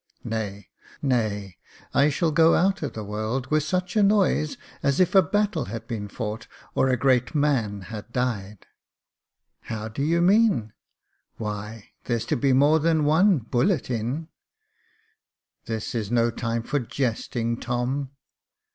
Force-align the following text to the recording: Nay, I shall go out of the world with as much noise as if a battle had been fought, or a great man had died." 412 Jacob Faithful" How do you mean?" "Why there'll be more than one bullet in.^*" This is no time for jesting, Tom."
Nay, 0.23 0.65
I 1.93 2.09
shall 2.09 2.31
go 2.31 2.55
out 2.55 2.81
of 2.81 2.93
the 2.93 3.03
world 3.03 3.51
with 3.51 3.63
as 3.67 3.71
much 3.71 3.95
noise 3.97 4.57
as 4.81 4.99
if 4.99 5.13
a 5.13 5.21
battle 5.21 5.65
had 5.65 5.85
been 5.85 6.07
fought, 6.07 6.47
or 6.73 6.89
a 6.89 6.97
great 6.97 7.35
man 7.35 7.81
had 7.81 8.11
died." 8.11 8.65
412 9.67 9.67
Jacob 9.67 9.67
Faithful" 9.69 9.77
How 9.77 9.87
do 9.89 10.01
you 10.01 10.21
mean?" 10.23 10.73
"Why 11.37 11.89
there'll 12.05 12.41
be 12.41 12.51
more 12.53 12.79
than 12.79 13.05
one 13.05 13.37
bullet 13.37 13.91
in.^*" 13.91 14.27
This 15.67 15.93
is 15.93 16.09
no 16.09 16.31
time 16.31 16.63
for 16.63 16.79
jesting, 16.79 17.59
Tom." 17.59 18.09